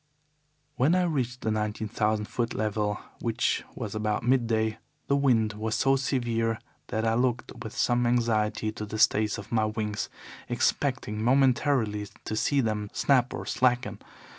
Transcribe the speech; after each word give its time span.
"When 0.77 0.95
I 0.95 1.03
reached 1.03 1.41
the 1.41 1.51
nineteen 1.51 1.87
thousand 1.87 2.25
foot 2.25 2.55
level, 2.55 2.99
which 3.19 3.63
was 3.75 3.93
about 3.93 4.23
midday, 4.23 4.79
the 5.05 5.15
wind 5.15 5.53
was 5.53 5.75
so 5.75 5.95
severe 5.95 6.57
that 6.87 7.05
I 7.05 7.13
looked 7.13 7.51
with 7.63 7.77
some 7.77 8.07
anxiety 8.07 8.71
to 8.71 8.87
the 8.87 8.97
stays 8.97 9.37
of 9.37 9.51
my 9.51 9.65
wings, 9.65 10.09
expecting 10.49 11.21
momentarily 11.23 12.07
to 12.25 12.35
see 12.35 12.61
them 12.61 12.89
snap 12.93 13.31
or 13.31 13.45
slacken. 13.45 13.99